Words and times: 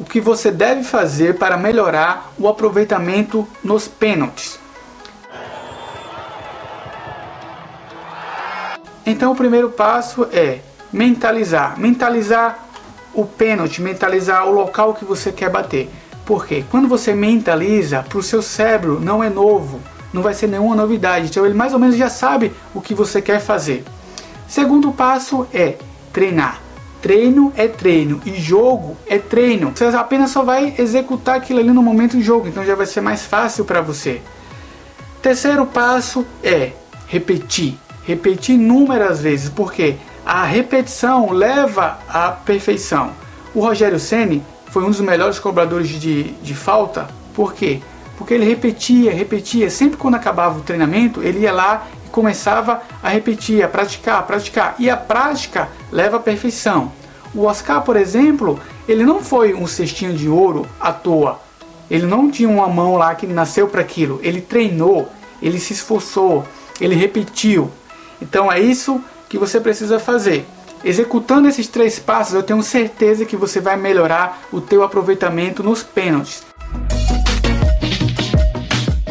o 0.00 0.04
que 0.04 0.18
você 0.18 0.50
deve 0.50 0.82
fazer 0.82 1.36
para 1.36 1.58
melhorar 1.58 2.32
o 2.38 2.48
aproveitamento 2.48 3.46
nos 3.62 3.86
pênaltis. 3.86 4.58
Então 9.04 9.32
o 9.32 9.36
primeiro 9.36 9.68
passo 9.68 10.26
é 10.32 10.60
mentalizar, 10.90 11.78
mentalizar 11.78 12.66
o 13.12 13.26
pênalti, 13.26 13.82
mentalizar 13.82 14.48
o 14.48 14.52
local 14.52 14.94
que 14.94 15.04
você 15.04 15.30
quer 15.30 15.50
bater. 15.50 15.90
Porque 16.24 16.64
quando 16.70 16.88
você 16.88 17.12
mentaliza, 17.12 18.02
para 18.02 18.18
o 18.18 18.22
seu 18.22 18.40
cérebro 18.40 18.98
não 18.98 19.22
é 19.22 19.28
novo, 19.28 19.80
não 20.14 20.22
vai 20.22 20.32
ser 20.32 20.46
nenhuma 20.46 20.74
novidade. 20.74 21.26
Então 21.26 21.44
ele 21.44 21.54
mais 21.54 21.74
ou 21.74 21.78
menos 21.78 21.96
já 21.96 22.08
sabe 22.08 22.54
o 22.74 22.80
que 22.80 22.94
você 22.94 23.20
quer 23.20 23.40
fazer. 23.40 23.84
Segundo 24.48 24.92
passo 24.92 25.46
é 25.52 25.76
treinar. 26.10 26.69
Treino 27.02 27.52
é 27.56 27.66
treino 27.66 28.20
e 28.26 28.34
jogo 28.34 28.96
é 29.06 29.18
treino. 29.18 29.72
Você 29.74 29.84
apenas 29.86 30.30
só 30.30 30.42
vai 30.42 30.74
executar 30.78 31.36
aquilo 31.36 31.60
ali 31.60 31.70
no 31.70 31.82
momento 31.82 32.16
do 32.16 32.22
jogo, 32.22 32.48
então 32.48 32.64
já 32.64 32.74
vai 32.74 32.86
ser 32.86 33.00
mais 33.00 33.22
fácil 33.22 33.64
para 33.64 33.80
você. 33.80 34.20
Terceiro 35.22 35.66
passo 35.66 36.26
é 36.42 36.72
repetir. 37.06 37.76
Repetir 38.04 38.54
inúmeras 38.54 39.20
vezes, 39.20 39.48
porque 39.48 39.96
a 40.24 40.44
repetição 40.44 41.30
leva 41.30 41.98
à 42.08 42.30
perfeição. 42.30 43.12
O 43.54 43.60
Rogério 43.60 43.98
Ceni 43.98 44.42
foi 44.70 44.84
um 44.84 44.90
dos 44.90 45.00
melhores 45.00 45.38
cobradores 45.38 45.88
de, 45.88 46.24
de 46.24 46.54
falta, 46.54 47.08
por 47.34 47.52
quê? 47.52 47.80
Porque 48.16 48.34
ele 48.34 48.44
repetia, 48.44 49.12
repetia, 49.12 49.70
sempre 49.70 49.96
quando 49.96 50.14
acabava 50.14 50.58
o 50.58 50.62
treinamento, 50.62 51.22
ele 51.22 51.40
ia 51.40 51.52
lá 51.52 51.86
e 52.06 52.10
começava 52.10 52.82
a 53.02 53.08
repetir, 53.08 53.62
a 53.62 53.68
praticar, 53.68 54.18
a 54.18 54.22
praticar, 54.22 54.74
e 54.78 54.88
a 54.88 54.96
prática 54.96 55.68
leva 55.90 56.18
à 56.18 56.20
perfeição. 56.20 56.92
O 57.34 57.44
Oscar, 57.44 57.82
por 57.82 57.96
exemplo, 57.96 58.58
ele 58.88 59.04
não 59.04 59.22
foi 59.22 59.54
um 59.54 59.66
cestinho 59.66 60.12
de 60.12 60.28
ouro 60.28 60.66
à 60.80 60.92
toa. 60.92 61.40
Ele 61.90 62.06
não 62.06 62.30
tinha 62.30 62.48
uma 62.48 62.68
mão 62.68 62.96
lá 62.96 63.14
que 63.14 63.26
nasceu 63.26 63.68
para 63.68 63.80
aquilo. 63.80 64.20
Ele 64.22 64.40
treinou, 64.40 65.08
ele 65.40 65.58
se 65.58 65.72
esforçou, 65.72 66.44
ele 66.80 66.94
repetiu. 66.94 67.70
Então 68.20 68.50
é 68.50 68.60
isso 68.60 69.00
que 69.28 69.38
você 69.38 69.60
precisa 69.60 69.98
fazer. 69.98 70.44
Executando 70.82 71.46
esses 71.46 71.68
três 71.68 71.98
passos, 71.98 72.34
eu 72.34 72.42
tenho 72.42 72.62
certeza 72.62 73.24
que 73.24 73.36
você 73.36 73.60
vai 73.60 73.76
melhorar 73.76 74.42
o 74.50 74.60
teu 74.60 74.82
aproveitamento 74.82 75.62
nos 75.62 75.82
pênaltis. 75.82 76.49